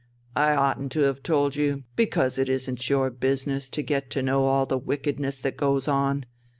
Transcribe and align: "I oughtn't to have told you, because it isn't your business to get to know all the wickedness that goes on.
"I 0.35 0.55
oughtn't 0.55 0.91
to 0.93 1.01
have 1.01 1.21
told 1.21 1.55
you, 1.55 1.83
because 1.95 2.39
it 2.39 2.49
isn't 2.49 2.89
your 2.89 3.11
business 3.11 3.69
to 3.69 3.83
get 3.83 4.09
to 4.09 4.23
know 4.23 4.45
all 4.45 4.65
the 4.65 4.79
wickedness 4.79 5.37
that 5.37 5.57
goes 5.57 5.87
on. 5.87 6.25